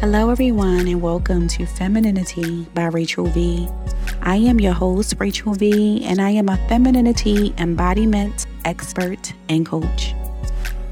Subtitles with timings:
[0.00, 3.66] Hello, everyone, and welcome to Femininity by Rachel V.
[4.22, 10.14] I am your host, Rachel V, and I am a femininity embodiment expert and coach.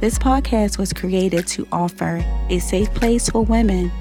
[0.01, 3.93] This podcast was created to offer a safe place for women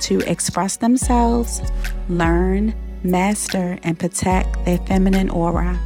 [0.00, 1.62] to express themselves,
[2.10, 5.80] learn, master, and protect their feminine aura.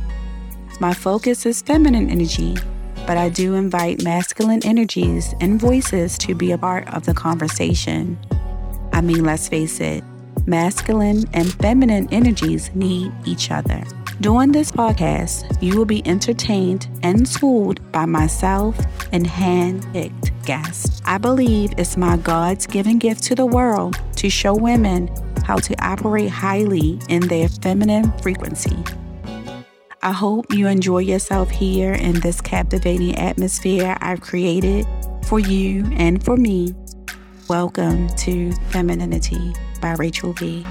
[0.80, 2.56] My focus is feminine energy,
[3.06, 8.18] but I do invite masculine energies and voices to be a part of the conversation.
[8.94, 10.04] I mean, let's face it,
[10.46, 13.82] masculine and feminine energies need each other.
[14.20, 18.78] During this podcast, you will be entertained and schooled by myself
[19.10, 21.02] and hand picked guests.
[21.04, 25.10] I believe it's my God's given gift to the world to show women
[25.44, 28.78] how to operate highly in their feminine frequency.
[30.02, 34.86] I hope you enjoy yourself here in this captivating atmosphere I've created
[35.24, 36.76] for you and for me
[37.58, 40.66] Welcome to Femininity by Rachel V.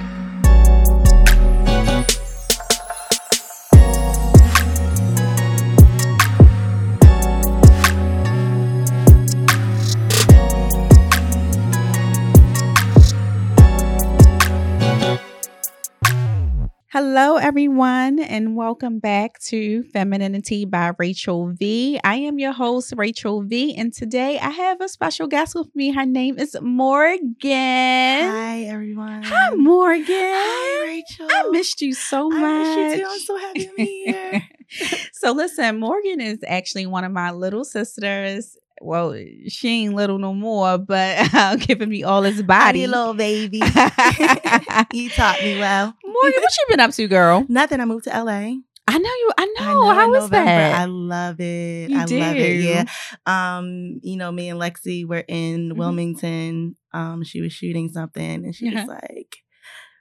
[17.16, 22.00] Hello, everyone, and welcome back to Femininity by Rachel V.
[22.03, 25.92] I am your host, Rachel V, and today I have a special guest with me.
[25.92, 27.30] Her name is Morgan.
[27.44, 29.22] Hi, everyone.
[29.22, 30.05] Hi, Morgan.
[30.09, 31.28] Hi, Rachel.
[31.30, 32.42] I missed you so much.
[32.42, 33.09] I missed you too.
[33.11, 34.50] I'm so happy to be here.
[35.14, 39.16] so, listen, Morgan is actually one of my little sisters well,
[39.48, 42.86] she ain't little no more, but uh, giving me all his body.
[42.88, 43.58] little baby.
[44.94, 45.95] you taught me well.
[46.06, 47.45] Morgan, what you been up to, girl?
[47.50, 47.80] Nothing.
[47.80, 48.56] I moved to LA.
[48.86, 49.31] I know you.
[49.38, 49.64] I know.
[49.66, 50.73] I know How was that?
[50.81, 51.89] I love it.
[51.89, 52.20] You I do.
[52.20, 52.61] love it.
[52.61, 52.86] Yeah.
[53.26, 55.78] Um, you know, me and Lexi were in Mhm.
[55.78, 56.76] Wilmington.
[56.94, 58.86] Um, she was shooting something, and she Uh-huh.
[58.86, 59.38] was like.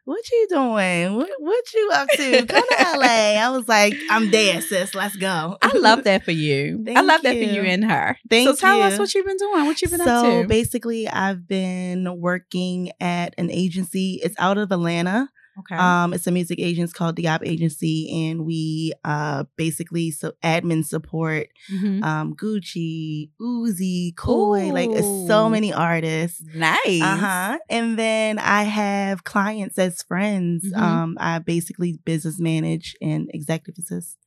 [0.05, 1.15] What you doing?
[1.17, 2.47] What, what you up to?
[2.47, 3.39] Come to LA.
[3.39, 4.97] I was like, I'm there, sis.
[4.97, 5.57] Let's go.
[5.63, 6.85] I love that for you.
[6.97, 7.53] I love that for you.
[7.53, 8.17] you and her.
[8.29, 9.67] Thank so tell us what you've been doing.
[9.67, 10.43] What you've been so up to.
[10.43, 14.21] So basically, I've been working at an agency.
[14.25, 15.29] It's out of Atlanta.
[15.59, 15.77] Okay.
[15.77, 21.49] Um, it's a music agency called Diop Agency, and we uh basically so admin support
[21.71, 22.03] Mhm.
[22.05, 24.91] um Gucci, Uzi, Koi, like
[25.29, 26.43] so many artists.
[26.55, 27.03] nice.
[27.03, 27.59] Uh huh.
[27.69, 30.65] And then I have clients as friends.
[30.73, 30.79] Mhm.
[30.81, 34.19] Um, I basically business manage and executive assist.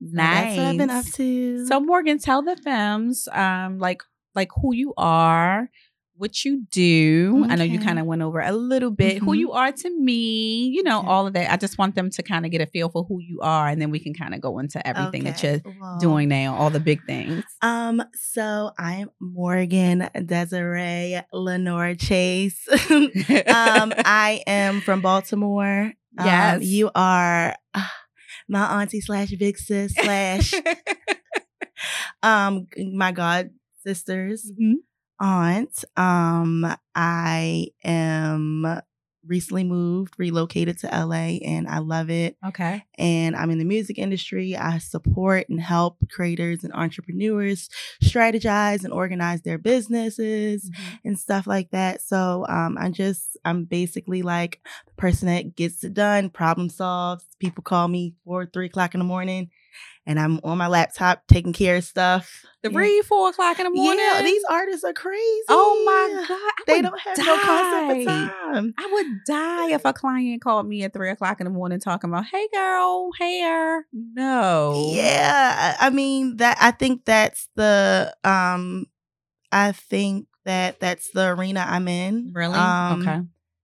[0.00, 0.32] So Nice.
[0.32, 1.66] That's what I've been up to.
[1.66, 4.02] So Morgan, tell the femmes um like
[4.34, 5.68] like who you are,
[6.20, 7.46] what you do.
[7.48, 9.38] I know you kind of went over a little bit who Mhm.
[9.38, 11.08] you are to me, you know, Okay.
[11.08, 11.50] all of that.
[11.50, 13.80] I just want them to kind of get a feel for who you are and
[13.80, 16.78] then we can kind of go into everything that you're Well, doing now, all the
[16.80, 17.44] big things.
[17.62, 22.68] Um, so I'm Morgan Desiree Lenore Chase.
[22.90, 23.08] um,
[24.04, 25.92] I am from Baltimore.
[26.18, 26.62] Um, Yes.
[26.64, 27.86] you are uh,
[28.48, 30.52] my auntie slash big sis slash
[32.22, 33.50] um my god
[33.84, 34.74] sisters Mhm.
[35.20, 35.84] Aunt.
[35.96, 38.80] Um, I am
[39.26, 42.82] recently moved, relocated to LA, and I love it Okay.
[42.98, 44.56] and I'm in the music industry.
[44.56, 47.68] I support and help creators and entrepreneurs
[48.02, 50.70] strategize and organize their businesses
[51.04, 52.00] and stuff like that.
[52.00, 57.26] So um, I'm just I'm basically like the person that gets it done, problem solves.
[57.38, 59.50] People call me four, three o'clock in the morning,
[60.06, 62.44] and I'm on my laptop taking care of stuff.
[62.62, 62.74] The Yeah.
[62.74, 63.98] three, four o'clock in the morning.
[64.04, 65.44] Yeah, these artists are crazy.
[65.48, 66.36] Oh my god.
[66.38, 68.74] I They don't have no concept of time.
[68.78, 72.10] I would die if a client called me at three o'clock in the morning talking
[72.10, 74.90] about, "Hey, girl, hair." No.
[74.94, 76.58] Yeah, I I mean that.
[76.60, 78.14] I think that's the.
[78.24, 78.86] Um,
[79.52, 82.32] I think that that's the arena I'm in.
[82.34, 82.58] Really?
[82.58, 83.20] Um, okay.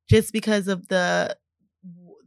[0.09, 1.37] Just because of the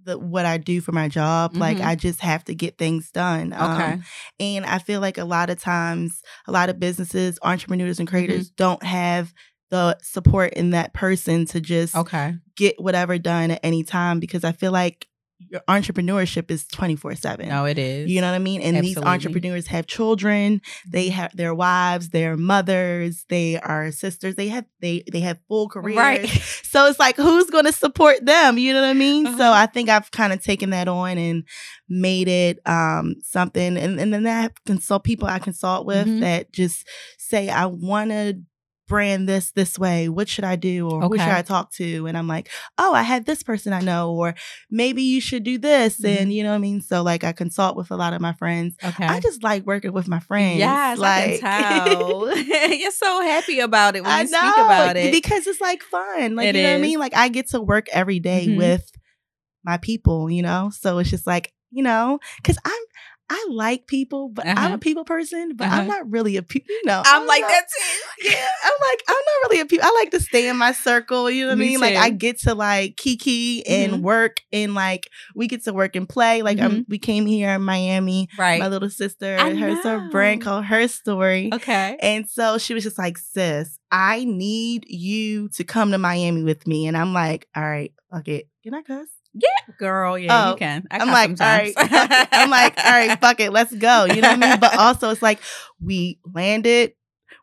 [0.03, 1.85] the what I do for my job, like Mhm.
[1.85, 3.53] I just have to get things done.
[3.53, 3.99] Um, Okay.
[4.39, 8.15] and I feel like a lot of times, a lot of businesses, entrepreneurs, and Mm-hmm.
[8.15, 9.33] creators don't have
[9.71, 12.35] the support in that person to just Okay.
[12.55, 14.19] get whatever done at any time.
[14.19, 15.07] Because I feel like
[15.47, 17.47] your entrepreneurship is twenty four seven.
[17.47, 18.09] No, it is.
[18.11, 18.61] You know what I mean?
[18.61, 20.61] And these entrepreneurs have children.
[20.91, 24.35] They have their wives, their mothers, they are sisters.
[24.35, 25.97] They have they they have full careers.
[25.97, 26.27] right.
[26.63, 28.57] So it's like who's going to support them?
[28.57, 29.25] You know what I mean?
[29.25, 29.51] So Uh-huh.
[29.53, 31.43] I think I've kind of taken that on and
[31.87, 36.19] made it um something and and then I consult people I consult with Mhm.
[36.19, 36.85] that just
[37.17, 38.39] say I want to
[38.89, 40.09] brand this this way.
[40.09, 40.89] What should I do?
[40.89, 42.07] Or who should I talk to?
[42.07, 44.35] And I'm like, oh, I had this person I know, or
[44.69, 46.01] maybe you should do this.
[46.01, 46.17] Mhm.
[46.21, 46.81] And you know what I mean?
[46.81, 48.75] So like I consult with a lot of my friends.
[48.83, 49.05] Okay.
[49.05, 50.59] I just like working with my friends.
[50.59, 52.37] Yes, like, I can tell.
[52.77, 55.11] You're so happy about it when I you know speak about it.
[55.13, 56.35] because it's like fun.
[56.35, 56.99] Like It you know what I mean?
[56.99, 58.57] Like I get to work every day Mhm.
[58.57, 58.91] with
[59.63, 60.71] my people, you know?
[60.73, 62.83] So it's just like, you know, because I'm
[63.29, 64.73] I like people, but I'm Uh-huh.
[64.73, 65.81] a people person, but Uh-huh.
[65.81, 67.01] I'm not really a people, you know.
[67.05, 68.29] I'm like not- that too.
[68.29, 69.85] Yeah, I'm like, I'm not really a people.
[69.87, 71.79] I like to stay in my circle, you know what I Me mean?
[71.79, 74.01] Like I get to like kiki and Mhm.
[74.01, 76.41] work and like we get to work and play.
[76.41, 78.29] Like um, we came here in Miami.
[78.37, 78.59] Right.
[78.59, 79.69] My little sister, I her
[80.07, 81.49] a brand called Her Story.
[81.53, 81.97] okay.
[82.01, 86.65] And so she was just like, sis, I need you to come to Miami with
[86.67, 86.87] me.
[86.87, 88.47] And I'm like, all right, fuck it.
[88.63, 89.07] Can I cuss?
[89.33, 90.87] Yeah, girl, yeah, Oh, you can.
[90.91, 91.73] I I'm like, all sometimes.
[91.75, 91.89] right.
[91.89, 92.27] fuck it.
[92.31, 93.51] I'm like, all right, fuck it.
[93.53, 94.05] Let's go.
[94.05, 94.59] You know what I mean?
[94.59, 95.39] But also it's like
[95.81, 96.93] we landed,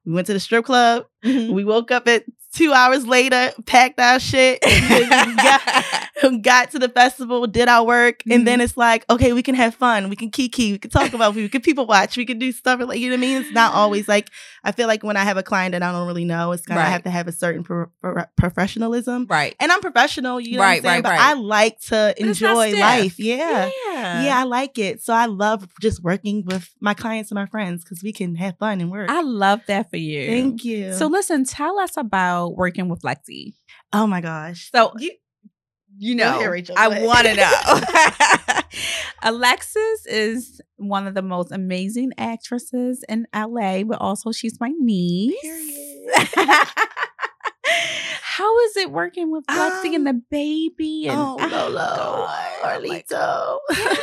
[0.04, 1.52] we went to the strip club, Mhm.
[1.52, 2.24] we woke up at
[2.56, 8.22] two hours later, packed our shit, and got, got to the festival, did our work,
[8.30, 8.64] and then mm-hmm.
[8.64, 11.48] it's like, okay, we can have fun, we can kiki, we can talk about, we
[11.48, 13.42] can people watch, we can do stuff like you know what I mean.
[13.42, 14.12] It's not always mm-hmm.
[14.12, 14.30] like
[14.64, 16.78] I feel like when I have a client that I don't really know, it's kind
[16.78, 16.90] of Right.
[16.90, 19.26] have to have a certain pro- pro- professionalism.
[19.28, 19.54] right.
[19.60, 20.94] And I'm professional, you know Right, what I'm saying?
[20.94, 21.20] right, but right.
[21.20, 23.18] I like to But enjoy life.
[23.18, 23.70] Yeah.
[23.86, 24.22] Yeah.
[24.24, 25.02] Yeah, I like it.
[25.02, 28.58] So I love just working with my clients and my friends because we can have
[28.58, 29.10] fun and work.
[29.10, 30.26] I love that for you.
[30.26, 30.92] Thank you.
[30.92, 33.54] So listen, tell us about working with Lexi.
[33.93, 34.70] oh my gosh.
[34.75, 35.12] So you,
[35.98, 36.75] you know, Rachel.
[36.78, 38.60] I want to know.
[39.22, 45.34] Alexis is one of the most amazing actresses in LA, but also she's my niece.
[48.22, 51.08] How is it working with Lexi and the baby?
[51.08, 53.58] And, oh, Lolo, God, like- Arlito.
[53.70, 53.99] Yes.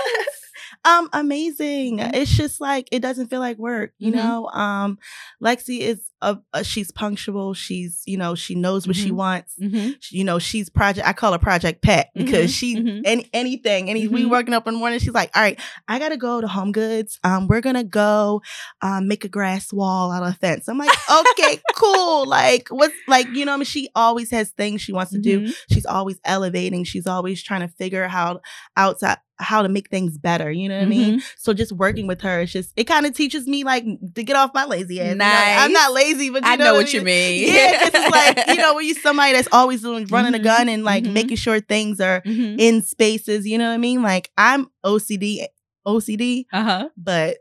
[0.86, 2.00] um, amazing.
[2.00, 2.16] Mhm.
[2.16, 4.16] It's just like it doesn't feel like work, you Mhm.
[4.16, 4.48] know.
[4.48, 4.98] Um,
[5.42, 7.54] Lexi is a, a she's punctual.
[7.54, 9.16] She's you know she knows what she Mhm.
[9.16, 9.54] wants.
[9.62, 9.96] Mhm.
[10.00, 11.08] She- You know she's project.
[11.08, 13.90] I call her Project Pet because Mhm, she any anything.
[13.90, 14.30] Any we Mhm.
[14.30, 15.00] working up in the morning.
[15.00, 17.20] She's like, all right, I gotta go to Home Goods.
[17.24, 18.42] Um, we're gonna go,
[18.81, 20.68] um, make a grass wall out of a fence.
[20.68, 22.25] I'm like, okay, cool.
[22.28, 25.42] Like what's like you know I mean she always has things she wants to do
[25.42, 25.54] Mhm.
[25.72, 28.42] she's always elevating she's always trying to figure out
[28.78, 32.22] outside how to make things better you know what i mean so just working with
[32.22, 33.84] her it's just it kind of teaches me like
[34.14, 35.25] to get off my lazy ass you know?
[35.25, 35.60] Nice.
[35.60, 37.54] i'm not lazy but you I know, know what what you mean.
[37.54, 40.42] yeah 'cause it's like you know when you somebody that's always doing running Mhm.
[40.42, 41.13] a gun and like Mhm.
[41.13, 42.56] making sure things are Mhm.
[42.60, 45.45] in spaces you know what i mean like i'm ocd
[45.86, 46.89] ocd Uh-huh.
[46.98, 47.38] but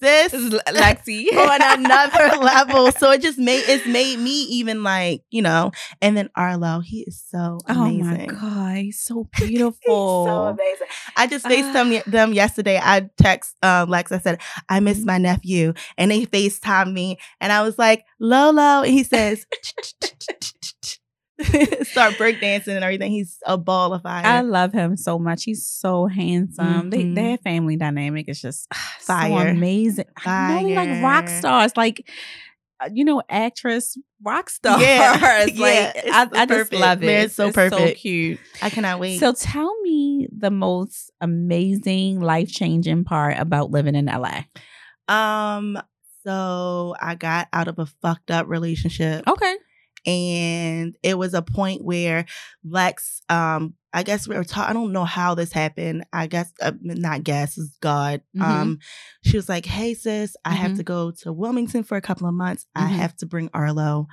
[0.00, 1.26] sis This is Lexi.
[1.32, 2.92] on another level.
[2.92, 7.00] So it just made it's made me even like, you know, and then Arlo, he
[7.06, 8.30] is so amazing.
[8.30, 10.24] Oh my god, he's so He's beautiful.
[10.26, 10.86] so amazing.
[11.16, 11.48] I just Ah.
[11.50, 12.80] FaceTimed them yesterday.
[12.82, 15.06] I text uh, Lex, I said, I miss Mm-hmm.
[15.06, 15.74] my nephew.
[15.98, 17.18] And they FaceTimed me.
[17.40, 18.82] And I was like, Lolo.
[18.82, 19.46] And he says,
[21.82, 23.10] start breakdancing and everything.
[23.10, 24.24] He's a ball of fire.
[24.24, 25.44] I love him so much.
[25.44, 26.90] He's so handsome.
[26.90, 27.14] They, Mhm.
[27.16, 29.48] their family dynamic is just ah, so Fire.
[29.48, 30.06] amazing.
[30.24, 32.08] I know, like rock stars, like
[32.80, 34.80] uh, you know, actress rock stars.
[34.82, 35.18] Yeah.
[35.46, 37.06] like Yeah, I, I just love it.
[37.06, 37.98] They're so so perfect.
[37.98, 38.40] So cute.
[38.62, 39.18] I cannot wait.
[39.20, 44.42] So tell me the most amazing, life changing part about living in LA.
[45.08, 45.78] um,
[46.26, 49.28] so I got out of a fucked up relationship.
[49.28, 49.56] Okay.
[50.06, 52.26] And it was a point where
[52.64, 54.68] Lex, um, I guess we were taught.
[54.68, 56.04] I don't know how this happened.
[56.12, 58.22] I guess uh, not guess is God.
[58.36, 58.42] Mhm.
[58.44, 58.78] Um,
[59.24, 60.76] she was like, "Hey sis, I have Mhm.
[60.78, 62.66] to go to Wilmington for a couple of months.
[62.74, 62.96] I Mhm.
[62.96, 64.08] have to bring Arlo.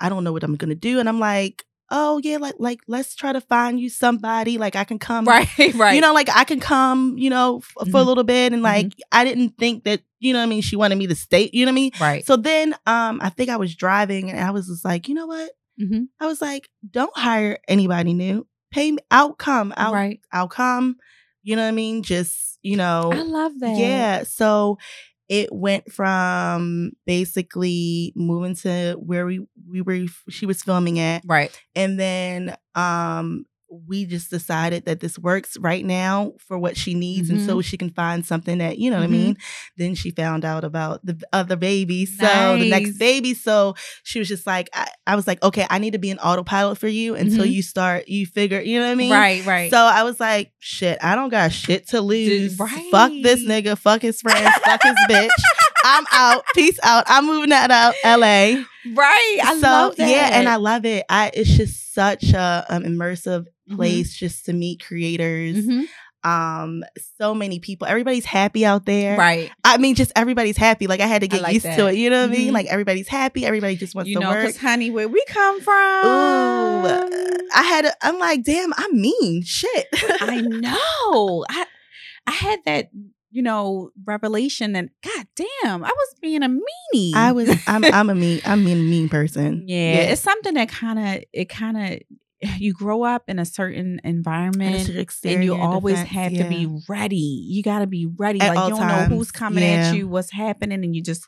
[0.00, 3.14] I don't know what I'm gonna do." And I'm like, "Oh yeah, like like let's
[3.14, 4.58] try to find you somebody.
[4.58, 5.48] Like I can come Right.
[5.74, 5.94] Right.
[5.94, 8.06] you know, like I can come, you know, f- for a Mhm.
[8.06, 10.96] little bit, and like I didn't think that, you know, what I mean, she wanted
[10.98, 11.50] me to stay.
[11.52, 11.92] You know what I mean?
[12.00, 12.26] right.
[12.26, 15.26] So then, um, I think I was driving, and I was just like, you know
[15.26, 15.50] what?
[15.78, 18.46] hmm I was like, don't hire anybody new.
[18.72, 18.98] Pay me.
[19.10, 19.72] I'll come.
[19.76, 20.20] I'll right.
[20.32, 20.96] I'll come.
[21.42, 22.02] You know what I mean?
[22.02, 23.76] Just you know, I love that.
[23.78, 24.22] yeah.
[24.24, 24.78] So
[25.28, 30.06] it went from basically moving to where we we were.
[30.28, 31.50] She was filming at, Right.
[31.74, 33.44] and then um
[33.86, 37.48] we just decided that this works right now for what she needs and Mm-hmm.
[37.48, 39.10] so she can find something that you know what i Mhm.
[39.10, 39.36] mean
[39.76, 44.26] then she found out about the other baby so the next baby so she was
[44.26, 47.14] just like I, I was like okay i need to be an autopilot for you
[47.14, 47.52] until Mhm.
[47.52, 49.44] you start you figure you know what i mean Right.
[49.44, 49.70] Right.
[49.70, 52.56] so I was like, shit, I don't got shit to lose.
[52.56, 55.28] Fuck this nigga, fuck his friends, fuck his bitch.
[55.84, 56.44] I'm out.
[56.54, 57.04] Peace out.
[57.06, 58.64] I'm moving out of LA
[58.94, 59.38] right.
[59.44, 60.08] I so love that.
[60.10, 61.04] yeah, and I love it.
[61.08, 63.76] I it's just such a um, immersive Mhm.
[63.76, 65.56] place just to meet creators.
[65.66, 65.84] Mhm.
[66.24, 66.82] Um,
[67.20, 67.86] so many people.
[67.86, 69.16] Everybody's happy out there.
[69.16, 69.50] Right.
[69.64, 70.86] I mean, just everybody's happy.
[70.88, 71.94] Like I had to get like used to it.
[71.94, 72.50] You know what I mean?
[72.50, 72.54] Mhm.
[72.54, 73.46] Like everybody's happy.
[73.46, 74.56] Everybody just wants You to know, work.
[74.56, 75.74] honey, where we come from.
[76.06, 76.86] Ooh,
[77.54, 77.86] I had.
[78.02, 79.42] I'm like, damn, I'm mean.
[79.44, 79.86] Shit.
[80.20, 81.44] I know.
[81.48, 81.66] I
[82.26, 82.90] I had that,
[83.30, 87.14] you know, revelation and god damn, I was being a meanie.
[87.14, 87.50] I was.
[87.66, 87.84] I'm.
[87.84, 88.40] I'm a mean.
[88.44, 89.64] I'm a mean, mean person.
[89.66, 92.00] yeah, it's something that kind of it kind of
[92.58, 96.42] you grow up in a certain environment it's your and you always defense, have yeah.
[96.44, 97.16] to be ready.
[97.16, 98.40] You got to be ready.
[98.40, 99.88] At like you don't know who's coming yeah.
[99.90, 101.26] at you, what's happening, and you just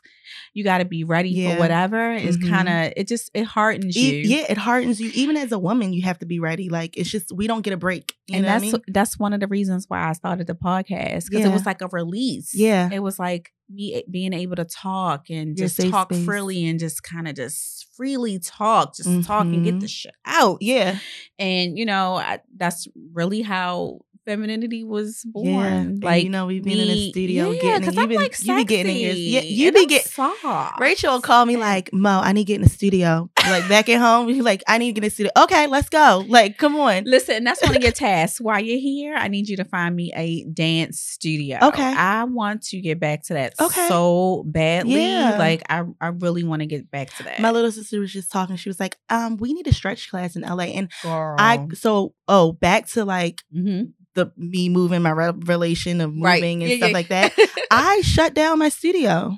[0.53, 1.55] you got to be ready Yeah.
[1.55, 2.13] for whatever.
[2.13, 2.49] It's Mhm.
[2.49, 4.17] kind of it just it hardens you.
[4.19, 5.11] Yeah, it hardens you.
[5.13, 6.69] Even as a woman, you have to be ready.
[6.69, 8.13] Like it's just we don't get a break.
[8.27, 8.83] You and know that's what I mean?
[8.93, 11.49] that's one of the reasons why I started the podcast because Yeah.
[11.49, 12.53] it was like a release.
[12.55, 12.89] Yeah.
[12.91, 16.25] it was like me being able to talk and Your just talk space.
[16.25, 19.85] freely and just kind of just freely talk, just talk and get the mm-hmm.
[19.85, 20.57] shit out.
[20.59, 20.97] Yeah.
[21.37, 25.45] And you know, I, that's really how femininity was born.
[25.45, 25.67] Yeah.
[25.67, 28.55] And, Like you know, we've been in the studio yeah, getting you been like you
[28.55, 30.79] be getting in your yeah, you be soft.
[30.79, 33.29] Rachel will call me like, Mo, I need to get in the studio.
[33.49, 35.31] Like back at home, she's like, I need to get the studio.
[35.43, 36.23] Okay, let's go.
[36.27, 37.03] Like, come on.
[37.05, 38.39] Listen, that's one of your tasks.
[38.39, 41.57] While you're here, I need you to find me a dance studio.
[41.61, 41.83] Okay.
[41.83, 43.87] I want to get back to that Okay.
[43.87, 45.01] so badly.
[45.03, 45.37] Yeah.
[45.37, 47.39] Like I, I really want to get back to that.
[47.39, 48.55] My little sister was just talking.
[48.57, 50.65] She was like, um, we need a stretch class in LA.
[50.65, 51.35] And Girl.
[51.39, 53.93] I so oh, back to like Mhm.
[54.15, 56.43] the me moving my re- relation of moving Right.
[56.43, 56.93] and Yeah, stuff yeah.
[56.93, 57.33] like that.
[57.71, 59.37] I shut down my studio.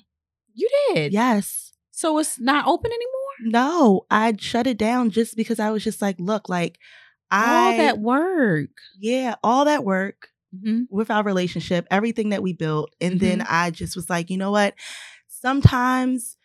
[0.53, 1.13] you did.
[1.13, 1.71] Yes.
[1.91, 3.09] So it's not open anymore.
[3.41, 6.77] No, I shut it down just because I was just like, look, like
[7.31, 8.69] I All that work.
[8.99, 10.87] yeah, all that work Mhm.
[10.89, 13.47] with our relationship, everything that we built, and then Mm-hmm.
[13.53, 14.75] I just was like, you know what?
[15.27, 16.37] Sometimes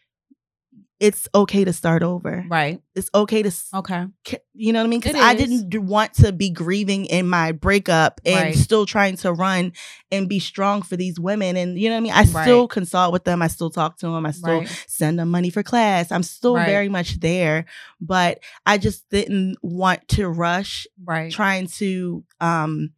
[1.00, 2.44] it's okay to start over.
[2.48, 2.80] Right.
[2.96, 4.06] It's okay to, Okay.
[4.52, 4.98] you know what I mean?
[5.00, 8.56] Because I didn't want to be grieving in my breakup and Right.
[8.56, 9.72] still trying to run
[10.10, 11.56] and be strong for these women.
[11.56, 12.12] And you know what I mean?
[12.12, 13.42] I still consult with them.
[13.42, 14.26] I still talk to them.
[14.26, 14.84] I still Right.
[14.88, 16.10] send them money for class.
[16.10, 16.66] I'm still Right.
[16.66, 17.66] very much there,
[18.00, 21.30] but I just didn't want to rush Right.
[21.30, 22.90] trying to um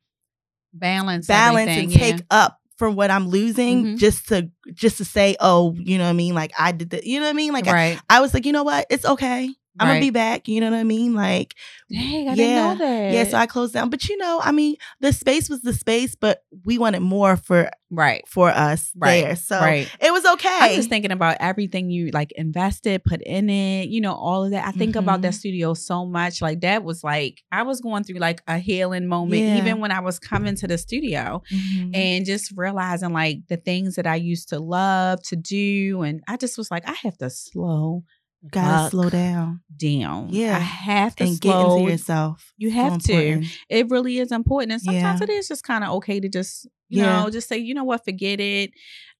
[0.72, 1.26] balance.
[1.26, 3.98] balance and everything, take up from what I'm losing Mhm.
[3.98, 6.34] just to just to say, oh, you know what I mean?
[6.34, 7.52] Like I did the, you know what I mean?
[7.52, 7.72] Like I.
[8.08, 8.86] I was like, you know what?
[8.88, 9.50] It's okay.
[9.78, 10.48] I'm gonna be back.
[10.48, 11.14] You know what I mean?
[11.14, 11.54] Like
[11.90, 12.34] Dang, I Yeah.
[12.34, 13.12] didn't know that.
[13.12, 13.24] yeah.
[13.24, 16.42] So I closed down, but you know, I mean, the space was the space, but
[16.64, 18.22] we wanted more for right.
[18.28, 19.22] for us Right.
[19.24, 19.36] there.
[19.36, 19.88] So right.
[20.00, 20.48] it was okay.
[20.60, 24.50] I'm just thinking about everything you like invested, put in it, you know, all of
[24.52, 24.66] that.
[24.66, 25.38] I think about that Mhm.
[25.38, 26.40] studio so much.
[26.42, 29.58] Like that was like I was going through like a healing moment, Yeah.
[29.58, 31.96] even when I was coming to the studio Mhm.
[31.96, 36.02] and just realizing like the things that I used to love to do.
[36.02, 38.04] And I just was like, I have to slow
[38.50, 40.28] gotta slow down down.
[40.30, 40.56] Yeah.
[40.56, 42.52] I have to and get into yourself.
[42.56, 43.44] You So have to.
[43.68, 44.72] It really is important.
[44.72, 45.24] And sometimes Yeah.
[45.24, 47.22] it is just kind of okay to just, you Yeah.
[47.22, 48.70] know, just say, you know what, forget it.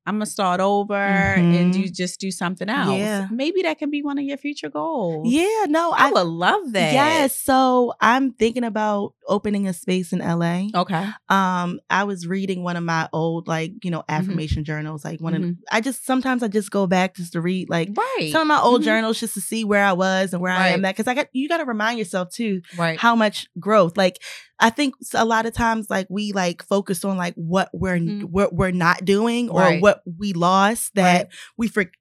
[0.07, 1.73] I'm gonna start over and Mhm.
[1.73, 2.99] do just do something else.
[2.99, 3.28] Yeah.
[3.30, 5.28] Maybe that can be one of your future goals.
[5.30, 6.92] Yeah, no, I, I, would love that.
[6.95, 10.69] Yes, so I'm thinking about opening a space in LA.
[10.75, 11.07] Okay.
[11.28, 13.90] Um, I was reading one of my old like you Mm-hmm.
[13.90, 15.04] know affirmation journals.
[15.04, 18.30] Like one of I just sometimes I just go back just to read like Right.
[18.33, 18.85] some of my old Mhm.
[18.85, 20.88] journals just to see where I was and where I am Right.
[20.88, 20.97] at.
[20.97, 22.99] Because I got you got to remind yourself too right.
[22.99, 23.97] how much growth.
[23.97, 24.19] Like
[24.61, 28.25] I think a lot of times like we like focus on like what we're Mhm.
[28.25, 29.83] what we're not doing or Right.
[29.83, 31.29] what we lost that Right.
[31.57, 31.95] we forget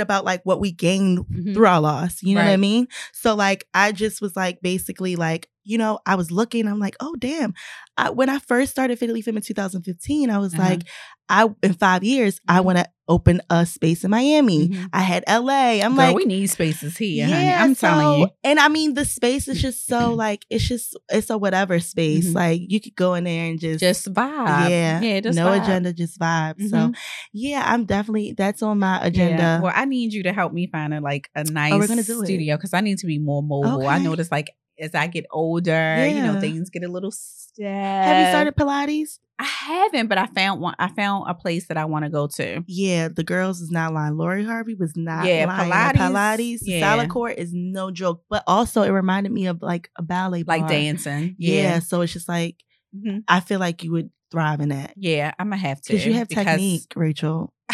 [0.00, 1.54] about like what we gained Mhm.
[1.54, 2.22] through our loss.
[2.22, 2.88] You know what I mean?
[3.12, 6.96] So like I just was like basically like, you know, I was looking, I'm like,
[7.00, 7.52] oh damn.
[7.98, 10.62] I, when I first started Fatally Femme in 2015, I was Uh-huh.
[10.62, 10.82] like,
[11.28, 12.64] I in five years, I Mhm.
[12.64, 14.68] want to open a space in Miami.
[14.68, 14.88] Mhm.
[14.92, 15.80] I had LA.
[15.82, 17.48] I'm Girl, like, we need spaces here, honey.
[17.50, 18.28] I'm telling you.
[18.44, 22.28] And I mean, the space is just so like it's just it's a whatever space.
[22.30, 22.34] Mhm.
[22.34, 24.70] Like you could go in there and just Just vibe.
[24.70, 25.62] yeah, Yeah, just no vibe.
[25.62, 26.60] agenda, just vibe.
[26.70, 26.96] So Mhm.
[27.32, 29.42] yeah, I'm definitely that's on my agenda.
[29.42, 29.60] Yeah.
[29.60, 32.24] Well, I need you to help me find a like a nice Oh, gonna do
[32.24, 33.88] studio because I need to be more mobile.
[33.88, 37.66] I noticed like as I get older, you know, things get a little stiff.
[37.66, 39.18] Have you started Pilates?
[39.38, 40.74] I haven't, but I found one.
[40.78, 42.64] I found a place that I want to go to.
[42.66, 44.16] Yeah, the girls is not lying.
[44.16, 45.70] Lori Harvey was not Yeah, lying.
[45.70, 46.80] Pilates, Pilates, yeah.
[46.80, 48.22] salad court is no joke.
[48.30, 51.36] But also, it reminded me of like a ballet, Like dancing.
[51.38, 51.54] Yeah.
[51.62, 51.78] Yeah.
[51.80, 52.56] so it's just like
[52.96, 53.24] Mhm.
[53.28, 56.14] I feel like you would thrive in that Yeah, I'm gonna have to because you
[56.14, 57.52] have because technique, Rachel.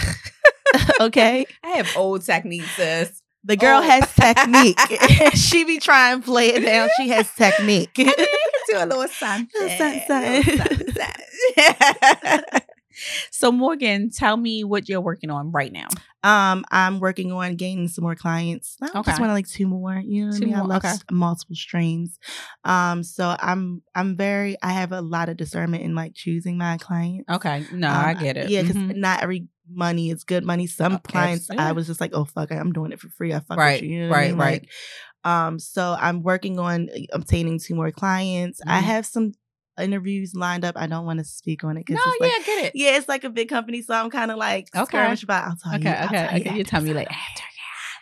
[1.00, 3.22] okay, I have old techniques, sis.
[3.44, 3.82] The girl Oh.
[3.82, 4.78] has technique.
[5.34, 6.88] she be trying to play it down.
[6.96, 7.90] She has technique.
[7.99, 8.14] I mean,
[8.68, 9.49] do a little something.
[9.61, 11.22] Little something, little
[13.30, 15.88] so Morgan, tell me what you're working on right now.
[16.22, 18.76] Um, I'm working on gaining some more clients.
[18.82, 19.11] I Okay.
[19.11, 19.94] just want like two more.
[19.96, 20.54] You know Two I mean?
[20.54, 20.94] I love okay.
[21.11, 22.18] multiple streams.
[22.64, 26.76] Um, so I'm I'm very I have a lot of discernment in like choosing my
[26.78, 27.28] clients.
[27.30, 27.64] Okay.
[27.72, 28.50] No, Um, I get it.
[28.50, 28.96] Yeah, because Mhm.
[28.96, 30.66] not every money is good money.
[30.66, 31.66] Some Uh, clients absolutely.
[31.66, 33.33] I was just like, oh fuck, I'm doing it for free.
[33.33, 33.97] I fuck Right, with you.
[33.97, 34.38] you know I right, mean?
[34.38, 34.62] right.
[34.62, 34.71] Like,
[35.25, 38.61] um, so I'm working on uh, obtaining two more clients.
[38.66, 38.85] I Mhm.
[38.85, 39.33] have some
[39.81, 40.76] interviews lined up.
[40.76, 42.73] I don't want to speak on it No, because yeah, like get it.
[42.75, 44.87] yeah, it's like a big company, so I'm kind of like Okay.
[44.99, 45.49] skirmish about.
[45.49, 45.95] I'll tell Okay, you.
[45.97, 46.57] I'll okay, tell you okay.
[46.59, 47.16] You tell me it's like done.
[47.19, 47.45] after.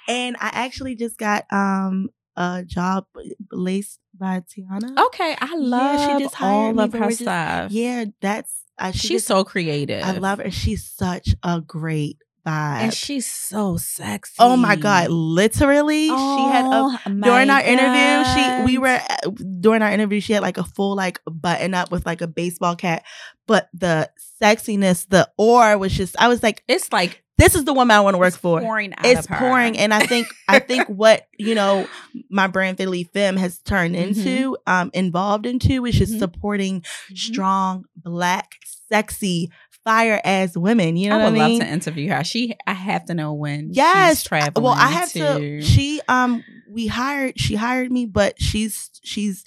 [0.09, 3.05] And I actually just got um a job
[3.53, 4.97] laced by Tiana.
[5.07, 7.73] Okay, I love yeah, she just all me, of her just- stuff.
[7.73, 10.05] yeah, that's I, she she's just- so creative.
[10.05, 10.51] I love her.
[10.51, 12.81] She's such a great vibe.
[12.83, 14.37] and she's so sexy.
[14.39, 19.31] oh my god, literally, she had a Oh, during our interview, she we were uh,
[19.61, 22.77] during our interview, she had like a full like button up with like a baseball
[22.77, 23.05] cap,
[23.47, 24.09] but the
[24.43, 26.17] sexiness, the aura was just.
[26.19, 28.61] I was like, It's like this is the woman I want to work it's for.
[28.61, 29.39] Pouring out It's of her.
[29.39, 31.87] pouring, and I think I think what you know
[32.29, 34.09] my brand Fatally Femme has turned Mhm.
[34.09, 36.19] into, um, involved into, is just Mhm.
[36.19, 37.19] supporting Mhm.
[37.19, 38.53] strong, black,
[38.91, 39.51] sexy,
[39.85, 40.97] fire ass women.
[40.97, 41.59] You know I would mean?
[41.59, 42.23] love to interview her.
[42.23, 43.71] She, I have to know when.
[43.73, 44.19] Yes.
[44.19, 44.63] she's traveling.
[44.65, 45.39] well, I have to.
[45.39, 45.63] to.
[45.63, 47.39] She um, we hired.
[47.41, 49.45] She hired me, but she's she's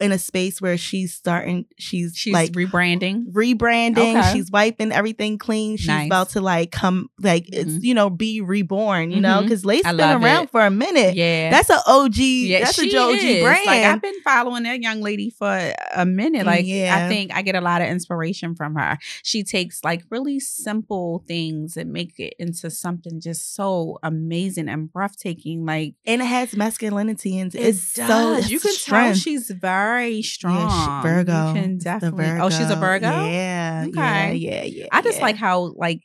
[0.00, 1.66] in a space where she's starting.
[1.78, 3.24] She's, she's like rebranding.
[3.32, 4.18] rebranding.
[4.18, 4.32] Okay.
[4.32, 5.76] She's wiping everything clean.
[5.76, 6.06] She's Nice.
[6.06, 7.82] about to like come like it's Mhm.
[7.82, 9.10] you know be reborn.
[9.10, 9.42] You know Mhm.
[9.42, 10.50] because lace has been around it.
[10.50, 11.14] for a minute.
[11.16, 12.16] Yeah, That's an OG.
[12.46, 13.42] yeah, that's a OG is.
[13.42, 13.66] brand.
[13.66, 16.46] Like I've been following that young lady for a minute.
[16.46, 17.04] Like Yeah.
[17.04, 18.96] I think I get a lot of inspiration from her.
[19.22, 24.92] She takes like really simple things and make it into something just so amazing and
[24.92, 25.64] breathtaking.
[25.66, 28.08] Like and it has masculinity and it it's does.
[28.08, 29.06] so it's you can strength.
[29.08, 29.89] tell she's very
[30.22, 30.68] strong.
[30.68, 31.48] Yeah, Virgo.
[31.48, 32.26] You can definitely.
[32.40, 33.26] Oh, she's a Virgo.
[33.26, 33.84] Yeah.
[33.88, 34.34] Okay.
[34.34, 34.62] Yeah.
[34.62, 34.62] Yeah.
[34.64, 34.86] Yeah.
[34.92, 35.24] I just yeah.
[35.24, 36.00] like how like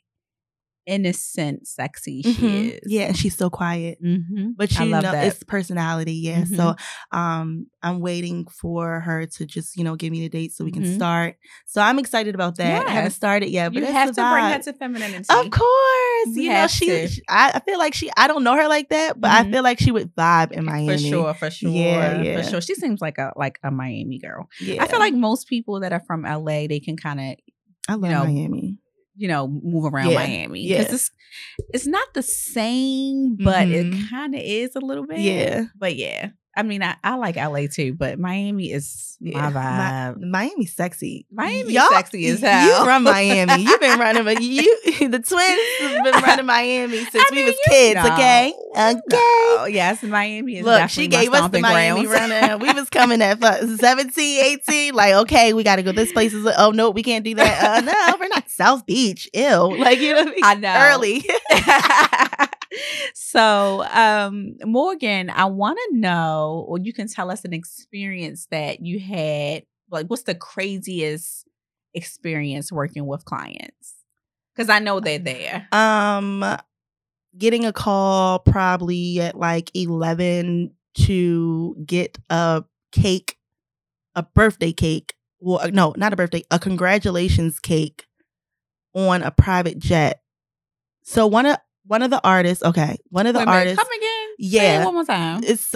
[0.86, 2.72] innocent, sexy she Mhm.
[2.74, 2.80] is.
[2.86, 3.98] Yeah, and she's so quiet.
[4.02, 4.50] Mm-hmm.
[4.56, 5.26] But you know, that.
[5.26, 6.14] it's personality.
[6.14, 6.44] Yeah.
[6.44, 6.74] So
[7.12, 10.72] um I'm waiting for her to just, you know, give me the date so we
[10.72, 10.94] can Mhm.
[10.94, 11.36] start.
[11.66, 12.86] So I'm excited about that.
[12.86, 15.26] I haven't started yet, but you have to bring her to femininity.
[15.28, 16.34] Of course.
[16.34, 19.20] We you know, she, she- I, feel like she I don't know her like that,
[19.20, 19.52] but I Mhm.
[19.52, 20.88] feel like she would vibe in Miami.
[20.92, 22.42] For sure, for sure, Yeah, yeah.
[22.42, 22.60] for sure.
[22.60, 24.48] She seems like a like a Miami girl.
[24.60, 24.82] Yeah.
[24.82, 27.36] I feel like most people that are from LA, they can kind of
[27.88, 28.78] I love know, Miami.
[29.16, 30.82] You know move around Yeah, Miami yeah.
[30.82, 31.10] it's
[31.72, 34.10] it's not the same, but it Mhm.
[34.10, 35.20] kind of is a little bit.
[35.20, 35.64] Yeah.
[35.78, 36.30] but yeah.
[36.56, 39.50] I mean, I, I like LA too, but Miami is Yeah.
[39.50, 39.60] my
[40.16, 40.20] vibe.
[40.20, 41.26] Miami's sexy.
[41.30, 42.86] Miami sexy as You hell.
[42.86, 43.62] run Miami.
[43.62, 47.54] You've been running, but you, the twins, have been running Miami since I we was
[47.68, 47.94] kids.
[47.96, 48.12] know.
[48.14, 49.54] Okay, okay.
[49.56, 52.56] No, yes, Miami is Look, she my gave us the Miami runner.
[52.58, 54.94] We was coming at fu- 17, 18.
[54.94, 55.92] Like, okay, we got to go.
[55.92, 56.46] This place is.
[56.58, 57.62] Oh no, we can't do that.
[57.64, 59.28] Uh, no, we're not South Beach.
[59.34, 59.76] Ew.
[59.78, 60.74] Like you know, what I, I know.
[60.94, 61.24] early.
[63.14, 68.80] So, um, Morgan, I want to know, or you can tell us an experience that
[68.80, 69.64] you had.
[69.90, 71.46] Like, what's the craziest
[71.94, 73.94] experience working with clients?
[74.54, 75.68] Because I know they're there.
[75.72, 76.44] um,
[77.36, 83.36] getting a call probably at like eleven to get a cake,
[84.14, 85.14] a birthday cake.
[85.38, 88.06] Well, no, not a birthday, a congratulations cake
[88.94, 90.22] on a private jet.
[91.02, 94.28] So one of one of the artists, okay, one of the Wait artists, come again.
[94.38, 95.42] Say it yeah, one more time.
[95.44, 95.74] it's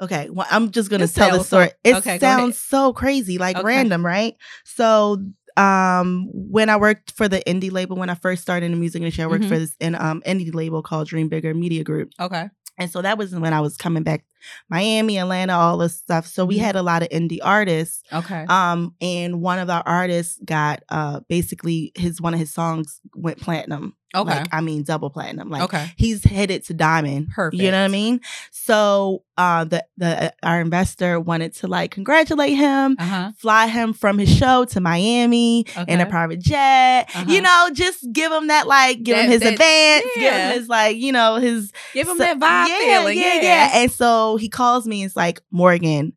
[0.00, 0.28] okay.
[0.30, 1.68] Well, I'm just gonna tell the story.
[1.68, 3.64] so- It okay, sounds so crazy, like Okay.
[3.66, 4.36] random, right?
[4.64, 5.22] So,
[5.56, 9.00] um, when I worked for the indie label, when I first started in the music
[9.02, 9.48] industry, I worked Mhm.
[9.48, 12.48] for this in um indie label called Dream Bigger Media Group, Okay.
[12.78, 14.24] and so that was when I was coming back,
[14.68, 16.26] Miami, Atlanta, all this stuff.
[16.26, 16.62] So we Mhm.
[16.62, 18.02] had a lot of indie artists.
[18.12, 18.44] Okay.
[18.48, 23.40] Um, and one of our artists got uh basically his one of his songs went
[23.40, 23.94] platinum.
[24.14, 24.40] Okay.
[24.40, 25.48] Like, I mean double platinum.
[25.48, 25.90] Like okay.
[25.96, 27.28] he's headed to diamond.
[27.28, 27.62] Perfect.
[27.62, 28.20] You know what I mean?
[28.50, 33.32] So uh the the our investor wanted to like congratulate him, Uh huh.
[33.38, 37.08] fly him from his show to Miami in a private jet.
[37.14, 37.24] Uh-huh.
[37.26, 40.68] You know, just give him that like give him his that- advance, give him his
[40.68, 43.18] like, you know, his Give him so- that vibe yeah, feeling.
[43.18, 43.70] Yeah, yeah.
[43.74, 46.12] And so he calls me, it's like, Morgan,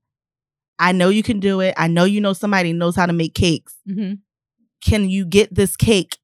[0.79, 1.73] I know you can do it.
[1.77, 3.75] I know you know somebody knows how to make cakes.
[3.89, 4.15] Mm-hmm.
[4.81, 6.17] Can you get this cake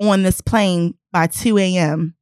[0.00, 2.14] on this plane by 2 a.m.?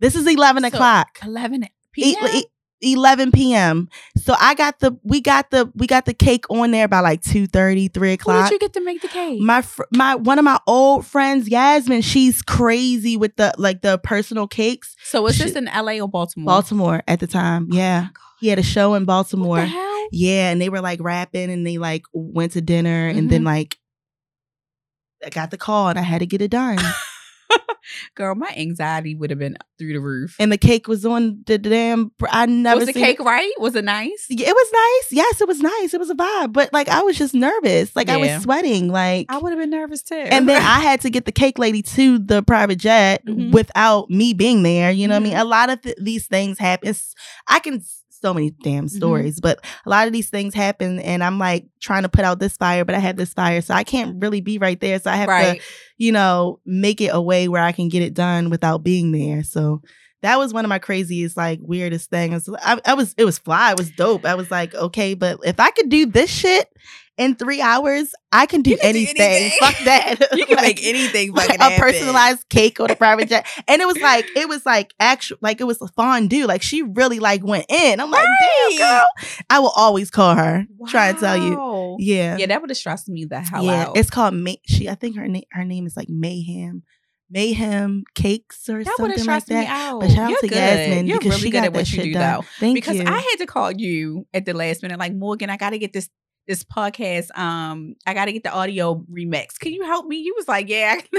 [0.00, 1.18] This is 11 So, o'clock.
[1.24, 2.28] 11 E- p.m.
[2.34, 2.44] e-
[2.80, 3.88] 11 p.m.
[4.16, 7.20] So I got the we got the we got the cake on there by like
[7.22, 8.44] 2 30, 3 Where o'clock.
[8.48, 9.40] did you get to make the cake?
[9.40, 13.98] my fr- my one of my old friends, Yasmin, she's crazy with the like the
[13.98, 14.94] personal cakes.
[15.02, 16.46] so is this in LA or Baltimore?
[16.46, 17.66] Baltimore at the time.
[17.72, 18.08] Yeah.
[18.40, 19.66] He had a show in Baltimore.
[20.10, 23.28] Yeah, and they were like rapping and they like went to dinner and Mm-hmm.
[23.28, 23.76] then like
[25.24, 26.78] I got the call and I had to get it done.
[28.14, 30.36] Girl, my anxiety would have been through the roof.
[30.38, 32.12] and the cake was on the damn.
[32.30, 33.22] I never was the cake It.
[33.24, 33.50] right?
[33.58, 34.26] Was it nice?
[34.28, 35.12] Yeah, It was nice.
[35.12, 35.94] Yes, it was nice.
[35.94, 36.52] It was a vibe.
[36.52, 37.96] But like, I was just nervous.
[37.96, 38.88] Like, I was sweating.
[38.88, 40.14] Like, I would have been nervous too.
[40.16, 43.52] and then I had to get the cake lady to the private jet Mhm.
[43.52, 44.90] without me being there.
[44.90, 45.32] You know what I mean?
[45.34, 45.40] Mhm.
[45.40, 46.88] A lot of th- these things happen.
[46.90, 47.14] It's-
[47.48, 47.82] I can
[48.20, 48.96] so many damn Mm-hmm.
[48.96, 52.38] stories, but a lot of these things happen, and I'm like trying to put out
[52.38, 54.98] this fire, but I have this fire, so I can't really be right there.
[54.98, 55.60] So I have right.
[55.60, 59.12] to, you know, make it a way where I can get it done without being
[59.12, 59.42] there.
[59.42, 59.82] So.
[60.22, 62.48] That was one of my craziest, like weirdest things.
[62.60, 64.24] I, I was, it was fly, it was dope.
[64.24, 66.68] I was like, okay, but if I could do this shit
[67.18, 69.20] in three hours, I can do can do anything.
[69.20, 69.58] anything.
[69.60, 70.28] Fuck that.
[70.36, 71.80] You can Like, make anything like fucking a happen.
[71.80, 73.46] personalized cake or a private jet.
[73.68, 76.46] And it was like, it was like actual, like it was a fondue.
[76.46, 78.00] Like she really like went in.
[78.00, 78.66] I'm like, Right.
[78.70, 79.06] damn girl.
[79.50, 80.64] I will always call her.
[80.88, 81.56] Try to tell you.
[81.56, 81.96] Wow.
[81.98, 82.36] Yeah.
[82.38, 83.86] Yeah, that would have stressed me the hell yeah.
[83.88, 83.96] out.
[83.96, 84.58] It's called May.
[84.66, 86.82] She, I think her name, her name is like Mayhem,
[87.30, 89.68] Mayhem Cakes or that something like stressed me that.
[89.68, 90.00] out.
[90.00, 90.56] But shout out You're to good.
[90.56, 92.40] Yasmin You're because really she good got at that what you shit do, done.
[92.40, 92.46] though.
[92.60, 93.04] Thank because you.
[93.06, 95.92] I had to call you at the last minute, like Morgan, I got to get
[95.92, 96.08] this
[96.48, 97.36] this podcast.
[97.38, 99.58] Um, I got to get the audio remix.
[99.58, 100.16] Can you help me?
[100.16, 100.96] You was like, yeah,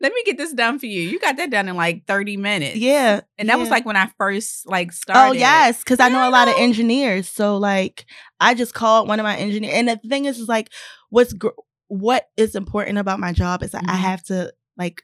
[0.00, 1.00] let me get this done for you.
[1.00, 2.76] You got that done in like thirty minutes.
[2.76, 3.22] yeah.
[3.38, 5.30] and that was like when I first like started.
[5.30, 7.28] Oh yes, because I know a lot of engineers.
[7.28, 8.06] So like,
[8.38, 10.70] I just called one of my engineers, and the thing is, is like,
[11.10, 11.48] what's gr-
[11.88, 14.00] what is important about my job is that I Mhm.
[14.00, 15.02] have to like,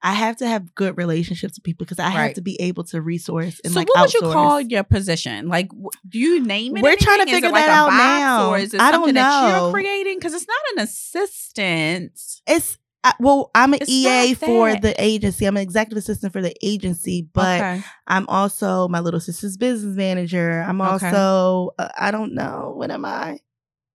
[0.00, 3.00] I have to have good relationships with people because I have to be able to
[3.00, 5.48] resource and so like what would you call your position?
[5.48, 5.70] Like,
[6.08, 6.82] do you name it?
[6.84, 7.38] We're trying to anything?
[7.44, 8.50] Is it figure that out now.
[8.50, 10.18] or is it I don't something that you're creating?
[10.18, 12.12] Because it's not an assistant.
[12.46, 15.46] It's I, well, I'm an It's EA for the agency.
[15.46, 17.82] I'm an executive assistant for the agency, but okay.
[18.08, 20.64] I'm also my little sister's business manager.
[20.66, 21.06] I'm Okay.
[21.06, 23.38] also uh, I don't know what am I,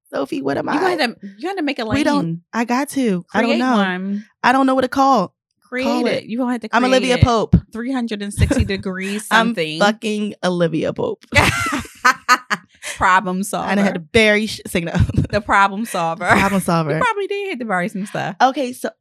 [0.09, 0.41] Sophie?
[0.41, 0.95] What am you I?
[0.95, 1.97] got to you got to make a lane.
[1.99, 3.25] We don't- I got to.
[3.33, 3.73] I don't know.
[3.75, 4.25] One.
[4.41, 5.35] I don't know what to call.
[5.73, 6.11] Create Call it.
[6.11, 6.23] it.
[6.25, 6.69] You gonna have to.
[6.71, 7.23] I'm Olivia it.
[7.23, 7.55] Pope.
[7.71, 9.79] 360 degrees I'm something.
[9.79, 11.25] fucking Olivia Pope.
[12.95, 13.71] problem solver.
[13.71, 14.99] And I had to bury sh- sing that.
[15.31, 16.27] the problem solver.
[16.27, 16.99] problem You solver.
[16.99, 18.35] probably did hit to bury some stuff.
[18.39, 18.91] Okay, so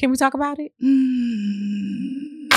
[0.00, 0.72] Can we talk about it?
[0.82, 2.48] mm,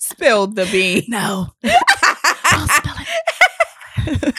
[0.00, 1.04] Spilled the bean.
[1.06, 1.46] no.
[1.62, 4.34] Don't spill it.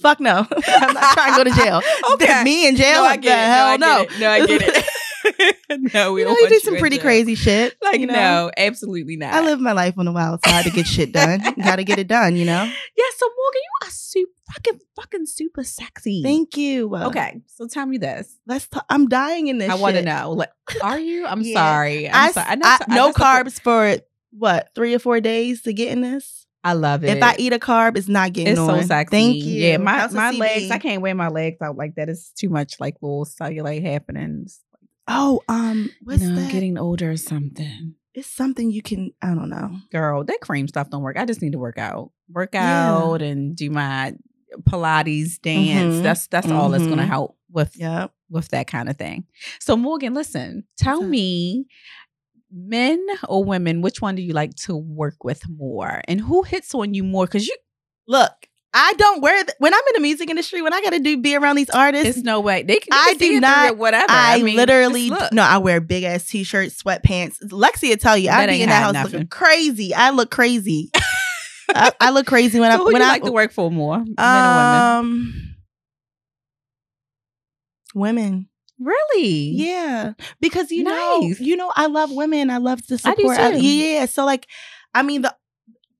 [0.00, 0.46] Fuck no.
[0.68, 1.82] I'm not trying to go to jail.
[2.12, 2.44] Okay.
[2.44, 3.02] Me in jail?
[3.02, 3.80] No, I the get hell it.
[3.80, 4.10] No, it.
[4.20, 4.84] No, I get it.
[5.94, 7.76] no, we you know, don't you do some pretty crazy shit.
[7.82, 8.14] Like you know?
[8.14, 9.34] no, absolutely not.
[9.34, 11.40] I live my life on the wild side to get shit done.
[11.62, 12.64] Got to get it done, you know.
[12.96, 16.22] Yeah, so Morgan, you are super fucking fucking super sexy.
[16.22, 16.94] Thank you.
[16.96, 18.36] Okay, so tell me this.
[18.46, 18.66] let's.
[18.66, 18.84] Talk.
[18.88, 19.70] I'm dying in this.
[19.70, 20.32] I want to know.
[20.32, 20.50] Like,
[20.82, 21.26] are you?
[21.26, 21.54] I'm Yeah.
[21.54, 22.08] sorry.
[22.08, 22.46] I'm I, sorry.
[22.48, 23.96] I, know- I no know some- carbs for
[24.30, 26.46] what three or four days to get in this.
[26.64, 27.16] I love it.
[27.16, 28.80] If I eat a carb, it's not getting it's on.
[28.82, 29.10] so sexy.
[29.16, 29.62] Thank you.
[29.64, 30.70] Yeah, my my legs.
[30.70, 32.08] I can't wear my legs out like that.
[32.08, 34.60] It's too much like little cellulite happenings.
[35.08, 36.50] Oh, um, what's know, that?
[36.52, 37.94] getting older or something.
[38.14, 39.12] it's something you can.
[39.22, 39.76] I don't know.
[39.92, 41.16] Girl, that cream stuff don't work.
[41.16, 42.90] I just need to work out, work Yeah.
[42.92, 44.14] out, and do my
[44.62, 45.94] Pilates dance.
[45.96, 46.02] Mhm.
[46.02, 47.08] That's that's all that's going to Mhm.
[47.08, 48.12] help with Yep.
[48.30, 49.24] with that kind of thing.
[49.60, 51.66] So Morgan, listen, tell me,
[52.50, 56.74] men or women, which one do you like to work with more, and who hits
[56.74, 57.26] on you more?
[57.26, 57.56] Because you,
[58.06, 58.32] Look,
[58.74, 60.60] I don't wear th- when I'm in the music industry.
[60.62, 62.92] When I got to do be around these artists, it's no way they can.
[62.92, 64.06] I you can see do not- Whatever.
[64.10, 65.42] I, mean, literally no.
[65.42, 67.42] I wear big ass t-shirts, sweatpants.
[67.44, 69.12] Lexi will tell you, I be in that house nothing.
[69.12, 69.94] looking crazy.
[69.94, 70.90] I look crazy.
[71.74, 73.98] I, I look crazy when So I when you I like to work for more,
[73.98, 75.34] men um
[77.94, 78.24] women.
[78.24, 78.48] women?
[78.80, 79.50] Really?
[79.54, 82.48] Yeah, because you know, you know, I love women.
[82.48, 83.54] I love to I do support.
[83.54, 83.60] too.
[83.66, 84.46] yeah, so like,
[84.94, 85.34] I mean, the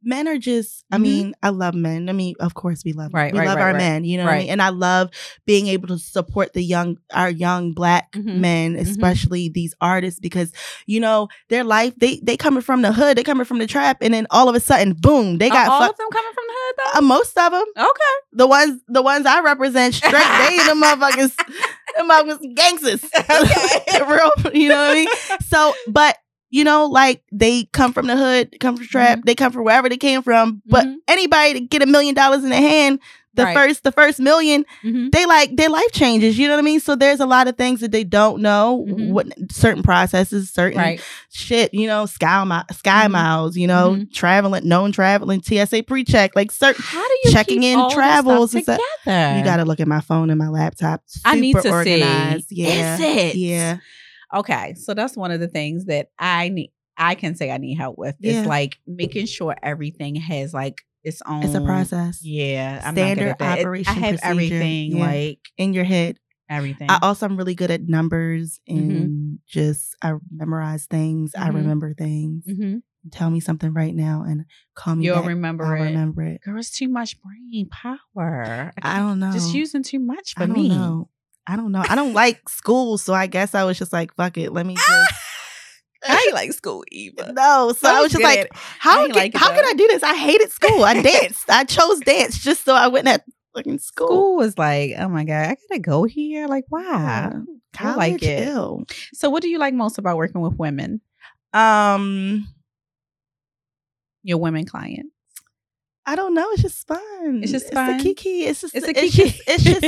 [0.03, 0.85] men are just.
[0.93, 1.01] I Mhm.
[1.03, 2.09] mean, I love men.
[2.09, 3.77] I mean, of course, we love Right, we right, love right, our right.
[3.79, 4.05] men.
[4.05, 4.49] You know what I mean?
[4.51, 5.11] And I love
[5.47, 8.37] being able to support the young, our young black Mhm.
[8.37, 10.53] men, especially these artists, because
[10.87, 11.95] you know their life.
[11.99, 13.17] They they coming from the hood.
[13.19, 15.81] They coming from the trap, and then all of a sudden, boom, they got all
[15.81, 16.99] fuck- of them coming from the hood though.
[16.99, 17.65] uh, most of them.
[17.77, 18.15] okay.
[18.33, 21.35] The ones, the ones I represent, straight they the motherfuckers,
[21.97, 23.05] the motherfuckers gangsters.
[23.05, 24.05] Okay.
[24.09, 25.09] Real, you know what I mean?
[25.49, 26.17] So, but
[26.51, 29.89] you know, like they come from the hood, come from trap, they come from wherever
[29.89, 30.63] they came from.
[30.67, 30.97] But Mhm.
[31.09, 33.01] anybody to get a million dollars in their hand,
[33.35, 33.55] the Right.
[33.55, 35.13] first, the first million, Mhm.
[35.13, 36.37] they like their life changes.
[36.39, 36.81] You know what I mean?
[36.81, 39.11] So there's a lot of things that they don't know, Mhm.
[39.11, 41.01] what certain processes, certain Right.
[41.31, 41.73] shit.
[41.73, 43.11] You know, sky mi- sky Mhm.
[43.13, 43.57] miles.
[43.57, 44.13] You know, Mhm.
[44.13, 46.83] traveling, known traveling, TSA pre-check, like certain.
[46.83, 48.81] How do you checking keep in travels and stuff?
[49.07, 51.03] You got to look at my phone and my laptop.
[51.07, 51.69] Super I need to see.
[51.69, 52.47] organized.
[52.51, 52.95] Yeah.
[52.95, 53.35] Is it?
[53.37, 53.77] Yeah.
[54.35, 56.73] Okay, so that's one of the things that I need.
[56.97, 58.17] I can say I need help with.
[58.19, 58.41] Yeah.
[58.41, 61.45] It's like making sure everything has like its own.
[61.45, 62.21] It's a process.
[62.23, 63.59] Yeah, I'm Standard not good at that.
[63.61, 64.21] It- I have procedure.
[64.25, 65.07] everything Yeah.
[65.07, 66.19] like in your head.
[66.51, 66.89] Everything.
[66.91, 69.35] I also am really good at numbers and Mm-hmm.
[69.47, 71.35] just I memorize things.
[71.37, 71.55] I Mhm.
[71.55, 72.45] remember things.
[72.47, 72.83] Mhm.
[73.13, 75.27] Tell me something right now and call me You'll back.
[75.29, 75.87] remember I'll it.
[75.89, 76.41] remember it.
[76.43, 78.73] Girl, it's too much brain power.
[78.83, 79.31] I don't know.
[79.33, 80.69] Just using too much for I don't me.
[80.71, 81.11] know.
[81.49, 81.83] I don't know.
[81.89, 84.53] I don't like school, so I guess I was just like, fuck it.
[84.53, 85.15] Let me just
[86.07, 87.33] I ain't like school either.
[87.33, 87.73] No.
[87.73, 89.65] So I was just like, how can, like how can.
[89.65, 90.03] I do this?
[90.03, 90.85] I hated school.
[90.85, 91.49] I danced.
[91.51, 93.23] I chose dance just so I wouldn't have
[93.55, 94.07] fucking school.
[94.07, 96.47] school was like, oh my god, I gotta go here.
[96.47, 96.83] Like, why?
[96.83, 97.41] Yeah.
[97.81, 98.47] I like it.
[98.47, 98.85] ew.
[99.15, 101.01] So, what do you like most about working with women?
[101.53, 102.47] Um,
[104.23, 105.11] Your women clients.
[106.11, 106.47] I don't know.
[106.53, 107.41] It's just fun.
[107.43, 107.99] It's just It's fun?
[107.99, 108.45] the kiki.
[108.45, 109.81] It's just It's a it's just it's just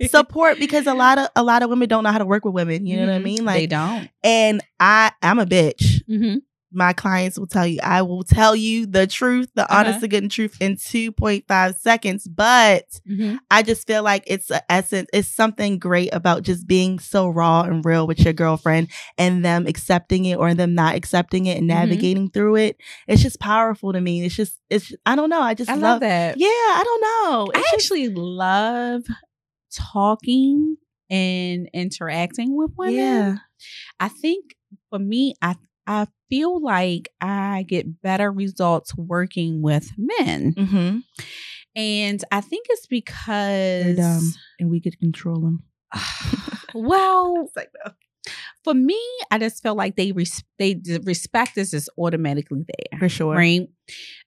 [0.00, 2.44] the support because a lot of a lot of women don't know how to work
[2.44, 2.86] with women.
[2.86, 3.44] You know what I mean?
[3.46, 4.10] Like they don't.
[4.22, 6.02] and I I'm a bitch.
[6.08, 6.36] Mm-hmm.
[6.74, 7.78] My clients will tell you.
[7.82, 9.78] I will tell you the truth, the Uh-huh.
[9.80, 12.26] honest to good truth in two point five seconds.
[12.28, 13.36] But Mm-hmm.
[13.50, 15.08] I just feel like it's a essence.
[15.12, 19.66] It's something great about just being so raw and real with your girlfriend and them
[19.66, 21.74] accepting it or them not accepting it and Mhm.
[21.74, 22.76] navigating through it.
[23.06, 24.24] It's just powerful to me.
[24.24, 25.40] It's just it's I don't know.
[25.40, 26.36] I just I love that.
[26.38, 27.50] Yeah, I don't know.
[27.54, 29.02] I just- actually love
[29.72, 30.76] talking
[31.10, 32.94] and interacting with women.
[32.94, 33.36] Yeah.
[34.00, 34.54] I think
[34.90, 40.54] for me, I I feel like I get better results working with men.
[40.54, 40.98] Mm-hmm.
[41.76, 45.62] And I think it's because dumb and we could control them.
[46.74, 47.92] well, like no.
[48.62, 52.98] for me, I just feel like they res- they the respect is just automatically there.
[53.00, 53.34] For sure.
[53.34, 53.68] Right.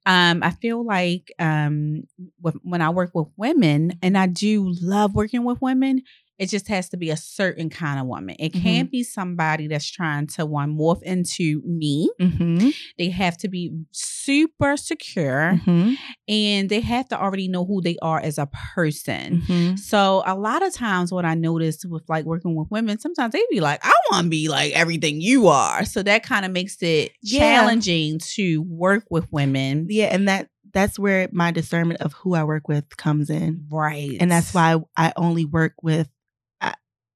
[0.05, 2.03] Um, I feel like um
[2.41, 6.03] with, when I work with women, and I do love working with women,
[6.39, 8.35] it just has to be a certain kind of woman.
[8.39, 8.61] It Mhm.
[8.61, 12.09] can't be somebody that's trying to one morph into me.
[12.21, 12.69] Mm-hmm.
[12.97, 15.93] They have to be super secure Mm-hmm.
[16.27, 19.41] and they have to already know who they are as a person.
[19.47, 19.75] Mm-hmm.
[19.77, 23.41] So a lot of times what I notice with like working with women, sometimes they
[23.49, 25.85] be like, I want to be like everything you are.
[25.85, 27.39] So that kind of makes it Yeah.
[27.39, 29.87] challenging to work with women.
[29.89, 33.65] Yeah, and that that's where my discernment of who I work with comes in.
[33.71, 34.17] Right.
[34.19, 36.07] and that's why I only work with,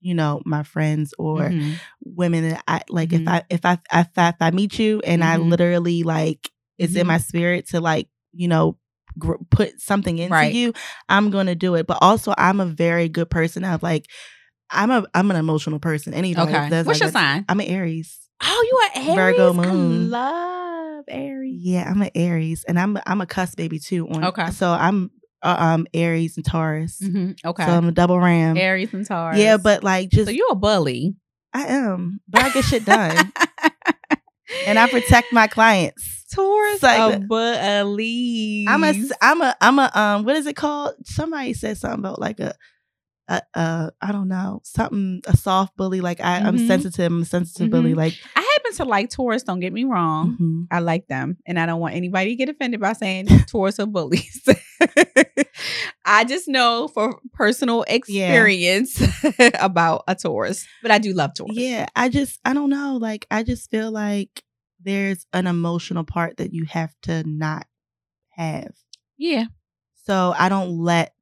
[0.01, 1.79] you know, my friends or Mhm.
[2.03, 3.09] women that I like.
[3.09, 3.21] Mhm.
[3.21, 5.49] If I if I if I, if I meet you and I Mhm.
[5.49, 7.07] literally like it's in Mhm.
[7.07, 8.77] my spirit to like you know
[9.19, 10.53] gr- put something into Right.
[10.55, 10.73] you,
[11.09, 11.85] I'm gonna do it.
[11.87, 14.05] But also, I'm a very good person of like.
[14.73, 16.13] I'm a I'm an emotional person.
[16.13, 16.69] Anybody Okay.
[16.83, 17.43] What's like, your sign?
[17.49, 18.17] I'm an Aries.
[18.41, 19.15] Oh, you are Aries.
[19.15, 20.09] Virgo I moon.
[20.09, 21.59] love Aries.
[21.61, 24.07] Yeah, I'm an Aries, and I'm I'm a cuss baby too.
[24.07, 24.49] On, Okay.
[24.51, 25.11] so I'm
[25.43, 26.99] uh, um Aries and Taurus.
[27.01, 27.35] Mhm.
[27.45, 27.65] Okay.
[27.65, 28.57] So I'm a double ram.
[28.57, 29.39] Aries and Taurus.
[29.39, 31.15] Yeah, but like just so you're a bully.
[31.53, 33.31] I am, but I get shit done,
[34.65, 36.25] and I protect my clients.
[36.33, 38.65] Taurus like a bully.
[38.67, 40.93] I'm a I'm a I'm a um what is it called?
[41.03, 42.55] Somebody said something about like a.
[43.29, 46.67] A, a, I don't know something a soft bully like I, I'm Mhm.
[46.67, 47.95] sensitive I'm a sensitive bully Mhm.
[47.97, 49.43] like I happen to like Taurus.
[49.43, 50.35] Don't get me wrong.
[50.37, 50.67] mhm.
[50.69, 53.85] I like them, and I don't want anybody to get offended by saying Taurus are
[53.85, 54.41] bullies.
[56.05, 59.01] I just know for personal experience
[59.59, 61.55] about a Taurus, but I do love Taurus.
[61.55, 64.43] yeah I just I don't know like I just feel like
[64.83, 67.67] there's an emotional part that you have to not
[68.31, 68.73] have
[69.17, 69.45] yeah.
[70.03, 71.13] so I don't let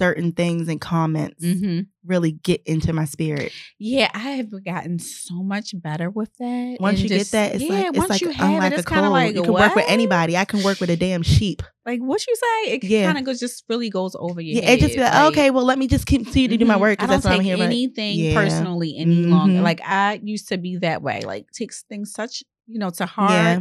[0.00, 5.42] certain things and comments hmm really get into my spirit Yeah, I have gotten so
[5.42, 6.78] much better with that.
[6.80, 8.78] once you just- get that it's yeah, like it's once like you unlike it, a
[8.78, 11.62] it's cold like you can work with anybody I can work with a damn sheep
[11.84, 13.04] Like what you say, it Yeah.
[13.06, 14.78] kind of goes just really goes over your yeah head.
[14.78, 16.80] it just be like, okay well let me just continue to do my Mhm.
[16.80, 18.34] work I because don't that's what I'm here anything Yeah.
[18.34, 19.60] personally any longer.
[19.60, 19.62] Mhm.
[19.62, 21.20] Like I used to be that way.
[21.20, 23.60] Like takes things such you know to heart Yeah.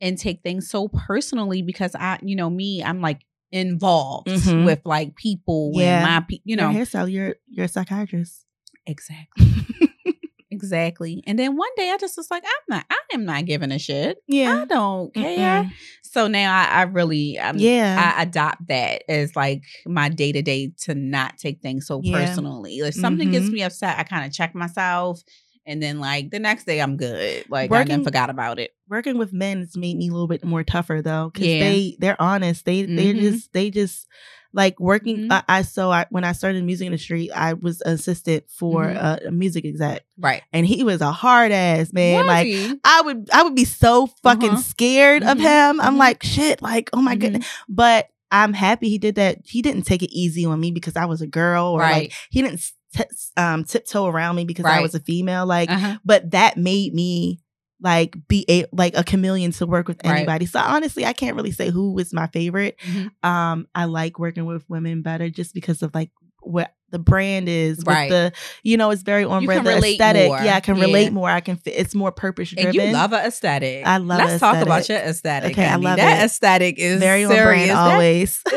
[0.00, 4.64] and take things so personally because I you know me I'm like involved Mhm.
[4.64, 6.02] with like people Yeah.
[6.02, 8.44] my pe- you know your hairstyle you're you're a psychiatrist
[8.86, 9.46] exactly
[10.50, 11.22] exactly.
[11.26, 13.78] And then one day I just was like I'm not I am not giving a
[13.78, 14.18] shit.
[14.28, 15.64] yeah I don't care.
[16.02, 20.42] So now I, I really um, yeah I adopt that as like my day to
[20.42, 22.12] day to not take things so Yeah.
[22.12, 22.78] personally.
[22.78, 23.52] If something gets Mhm.
[23.52, 25.22] me upset, I kind of check myself,
[25.66, 27.44] and then like the next day I'm good.
[27.48, 28.74] Like I Working- then forgot about it.
[28.88, 31.60] working with men has made me a little bit more tougher though because Yeah.
[31.60, 33.20] they they're honest they they Mhm.
[33.20, 34.06] just they just
[34.54, 35.32] like working Mhm.
[35.32, 38.84] I, I so I when I started in the music industry I was assistant for
[38.84, 38.96] Mhm.
[39.24, 42.48] a, a music exec Right, and he was a hard ass man like?
[42.84, 44.60] I would I would be so fucking Uh-huh.
[44.60, 45.40] scared of Mhm.
[45.40, 45.98] him I'm Mhm.
[45.98, 47.20] like shit like oh my Mhm.
[47.20, 50.96] goodness but I'm happy he did that he didn't take it easy on me because
[50.96, 51.92] I was a girl or Right.
[52.04, 52.60] like he didn't
[52.94, 53.04] t-
[53.36, 55.98] um tiptoe around me because I was a female like Uh-huh.
[56.04, 57.40] but that made me
[57.80, 60.18] like be a like a chameleon to work with Right.
[60.18, 60.46] anybody.
[60.46, 62.76] So honestly, I can't really say who was my favorite.
[62.86, 63.10] Mhm.
[63.28, 66.10] Um, I like working with women better just because of like
[66.42, 68.10] what the brand is, with Right.
[68.10, 69.66] the you know, it's very on brand.
[69.66, 70.42] The aesthetic, more.
[70.42, 70.84] yeah, I can Yeah.
[70.84, 71.30] relate more.
[71.30, 71.56] I can.
[71.56, 72.74] Fit, it's more purpose driven.
[72.74, 73.86] You love an aesthetic.
[73.86, 74.88] I love Let's talk about aesthetic.
[75.02, 75.52] your aesthetic.
[75.52, 76.24] Okay, I love that it.
[76.26, 78.42] aesthetic is very on brand always.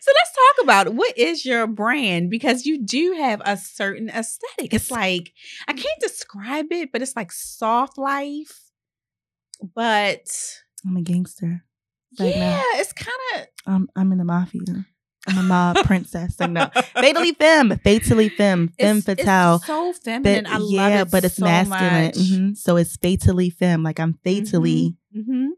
[0.00, 0.94] so let's talk about it.
[0.94, 4.72] what is your brand because you do have a certain aesthetic.
[4.74, 5.32] It's like
[5.68, 8.60] I can't describe it, but it's like soft life.
[9.74, 10.26] But
[10.86, 11.64] I'm a gangster.
[12.18, 12.26] No.
[12.26, 14.86] yeah, it's kind of I'm I'm in the mafia.
[15.26, 16.38] I'm a mob princess.
[16.38, 19.56] Like no, fatally femme, fatally femme, femme it's, fatale.
[19.56, 20.44] It's so feminine.
[20.44, 22.04] But I love yeah, it but it's so masculine.
[22.06, 22.14] much.
[22.16, 22.56] Mhm.
[22.56, 23.82] So it's fatally femme.
[23.82, 25.48] Like I'm fatally Mhm.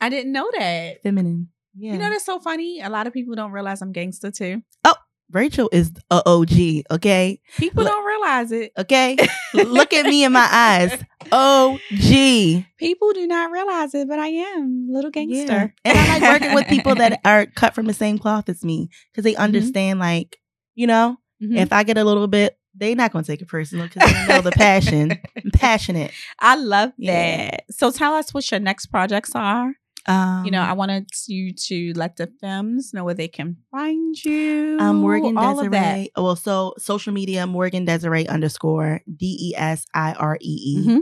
[0.00, 1.02] I didn't know that.
[1.02, 1.48] feminine.
[1.76, 1.92] Yeah.
[1.92, 2.80] You know that's so funny.
[2.80, 4.62] A lot of people don't realize I'm gangster too.
[4.84, 4.94] Oh,
[5.32, 6.84] Rachel is a OG.
[6.90, 7.40] Okay.
[7.58, 8.72] People Look- don't realize it.
[8.78, 9.16] Okay.
[9.54, 11.02] Look at me in my eyes.
[11.32, 12.64] OG.
[12.78, 15.24] People do not realize it, but I am a little Yeah.
[15.24, 15.74] gangster.
[15.84, 18.88] And I like working with people that are cut from the same cloth as me
[19.12, 19.34] because Mm-hmm.
[19.34, 20.38] they understand, like,
[20.74, 21.56] you know, Mhm.
[21.58, 24.26] if I get a little bit, they're not going to take it personal because they
[24.26, 25.12] know the passion.
[25.36, 26.10] I'm passionate.
[26.40, 27.46] I love Yeah.
[27.50, 27.64] that.
[27.70, 29.74] So tell us what your next projects are.
[30.06, 34.14] Um, you know, I wanted you to let the femmes know where they can find
[34.24, 34.76] you.
[34.80, 35.62] um, Morgan all.
[35.62, 36.10] Desiree.
[36.16, 41.00] Well, so social media, Morgan Desiree underscore D E S I R E E.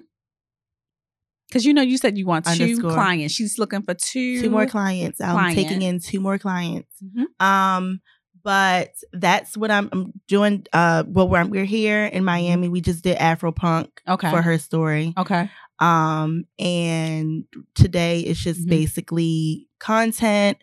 [1.49, 2.93] Because you know, you said you want two Underscore.
[2.93, 3.35] clients.
[3.35, 4.41] She's looking for two.
[4.41, 5.21] Two more clients.
[5.21, 6.89] I'm taking in two more clients.
[7.05, 7.45] Mhm.
[7.45, 8.01] Um,
[8.43, 10.65] but that's what I'm, I'm doing.
[10.73, 12.69] Uh, well, we're, we're here in Miami.
[12.69, 14.31] We just did Afro Punk Okay.
[14.31, 15.13] for her story.
[15.17, 15.51] Okay.
[15.83, 18.71] Um, and today it's just Mhm.
[18.71, 20.59] basically content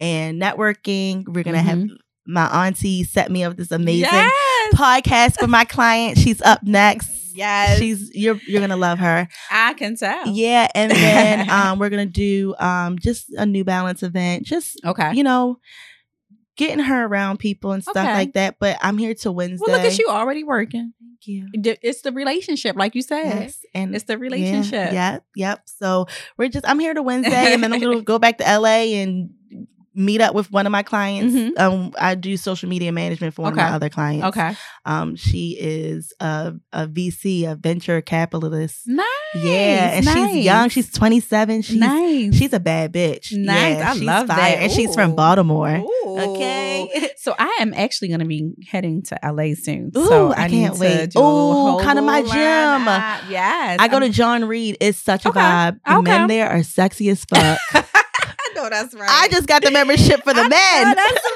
[0.00, 1.24] and networking.
[1.28, 1.84] We're gonna have
[2.26, 4.74] my auntie set me up this amazing Yes.
[4.74, 6.18] podcast for my client.
[6.18, 7.08] She's up next.
[7.36, 7.78] Yes.
[7.78, 9.28] She's you're you're gonna love her.
[9.50, 10.26] I can tell.
[10.28, 14.44] Yeah, and then um we're gonna do um just a New Balance event.
[14.46, 15.12] Just Okay.
[15.14, 15.58] you know,
[16.56, 18.12] getting her around people and stuff Okay.
[18.12, 18.56] like that.
[18.58, 19.64] But I'm here to Wednesday.
[19.66, 20.92] well, look at you already working.
[21.00, 21.48] Thank you.
[21.82, 23.24] It's the relationship, like you said.
[23.24, 24.92] Yes, and It's the relationship.
[24.92, 25.60] Yeah, yep, yep.
[25.66, 28.94] So we're just I'm here to Wednesday, and then I'm gonna go back to LA
[29.02, 29.30] and
[29.96, 31.34] meet up with one of my clients.
[31.34, 31.56] Mhm.
[31.58, 34.26] Um, I do social media management for one of my other clients.
[34.26, 34.54] Okay.
[34.84, 38.82] Um, she is a a VC, a venture capitalist.
[38.86, 39.06] Nice.
[39.36, 40.68] Yeah, and she's young.
[40.68, 41.62] She's 27.
[41.62, 42.34] She's nice.
[42.36, 43.32] she's a bad bitch.
[43.36, 43.78] Nice.
[43.78, 44.36] Yeah, I she's love fire.
[44.36, 44.58] that.
[44.62, 45.76] And she's from Baltimore.
[45.78, 46.18] Ooh.
[46.18, 47.10] Okay.
[47.24, 49.90] So I am actually going to be heading to LA soon.
[49.96, 51.12] Ooh, so I I, can't wait.
[51.12, 53.30] To Ooh, kinda my gym.
[53.30, 53.78] Yes.
[53.80, 54.76] I go to I'm- John Reed.
[54.78, 55.40] It's such a Okay.
[55.40, 55.80] vibe.
[55.86, 56.10] The Okay.
[56.18, 57.58] men there are sexy as fuck.
[58.56, 59.08] I know that's right.
[59.10, 60.94] I just got the membership for the I men.
[60.96, 61.26] that's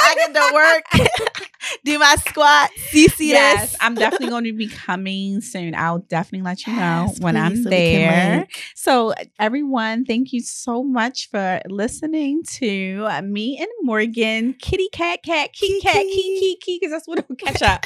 [0.00, 1.10] I get to work,
[1.84, 3.18] do my squat, CCS.
[3.18, 3.76] yes.
[3.80, 5.74] I'm definitely going to be coming soon.
[5.74, 8.46] I'll definitely let you know Yes, when I'm so there.
[8.76, 15.52] So, everyone, thank you so much for listening to me and Morgan, Kitty Cat Cat,
[15.52, 16.38] Kitty Cat, Kiki.
[16.56, 17.84] Kiki because that's what we'll catch up.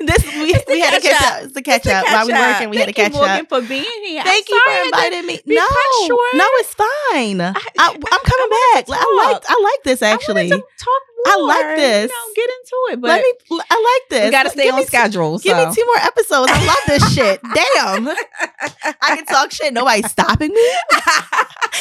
[0.00, 1.32] This we, we had to catch up.
[1.38, 1.44] up.
[1.44, 2.04] It's the catch a up.
[2.06, 2.52] While we up.
[2.52, 3.48] working, we had to Thank catch you, Morgan, up.
[3.48, 4.22] for being here.
[4.22, 5.40] Thank I'm you for inviting me.
[5.46, 5.66] No,
[6.34, 7.40] no, it's fine.
[7.40, 8.84] I, I- am coming back.
[8.88, 9.42] I like.
[9.48, 10.48] I like this actually.
[10.50, 12.10] talk I like this.
[12.10, 13.60] You know, get into it, but Let me.
[13.70, 14.24] I like this.
[14.26, 15.38] we got to stay Give on me two- schedule.
[15.38, 16.50] Give me two more episodes.
[16.52, 17.40] I love this shit.
[17.54, 18.08] Damn.
[19.00, 19.72] I can talk shit.
[19.72, 20.70] Nobody's stopping me.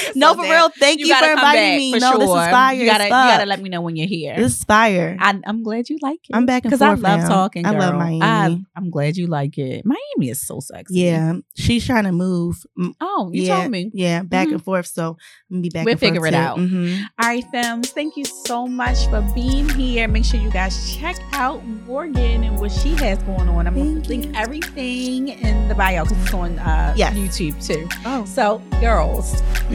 [0.16, 0.70] no, for then real.
[0.70, 1.94] Thank you, gotta for come inviting me.
[1.94, 2.76] for no, this is fire.
[2.76, 4.36] You gotta, you gotta let me know when you're here.
[4.38, 5.18] This is fire.
[5.20, 6.36] I, I'm glad you like it.
[6.36, 7.28] I'm back and because I love now.
[7.28, 7.66] talking.
[7.66, 8.00] I love girl.
[8.00, 8.22] Miami.
[8.22, 9.86] I, I'm glad you like it.
[9.86, 11.00] Miami is so sexy.
[11.02, 12.64] yeah, she's trying to move.
[13.02, 13.92] Oh, you yeah, told me.
[13.94, 14.54] Yeah, back Mhm.
[14.54, 14.88] and forth.
[14.88, 15.18] So
[15.50, 15.86] I'm gonna be back.
[15.86, 16.38] We'll and forth figure it too.
[16.38, 16.58] out.
[16.58, 17.02] Mhm.
[17.22, 17.90] All right, femmes.
[17.92, 20.08] Thank you so much for being here.
[20.08, 23.68] Make sure you guys check out Morgan and what she has going on.
[23.68, 27.16] I'm going to link everything in the bio because it's on uh, Yes.
[27.16, 27.88] YouTube too.
[28.06, 29.42] Oh, So, girls,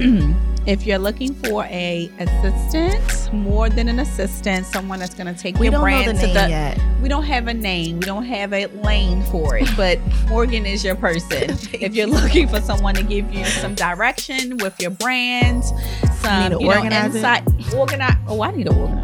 [0.66, 5.56] if you're looking for a assistant, more than an assistant, someone that's going to take
[5.58, 6.80] we your brand the to the yet.
[7.02, 7.98] we don't have a name.
[7.98, 11.50] We don't have a lane for it, but Morgan is your person.
[11.72, 15.64] if you're looking for someone to give you some direction with your brand,
[16.16, 17.42] some you know, organize insight,
[17.74, 18.16] organize.
[18.28, 18.95] Oh, I need to organize.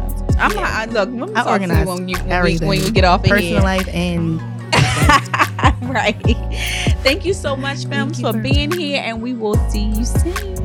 [0.43, 0.59] I'm Yeah.
[0.61, 0.71] not.
[0.71, 2.67] I, look, let me I talk to you organize when you everything.
[2.67, 3.61] when you get off of Personal here.
[3.61, 4.41] life and
[5.89, 6.15] right.
[7.03, 9.83] Thank you so much, Thank femmes, you for for- being here, and we will see
[9.85, 10.62] you soon.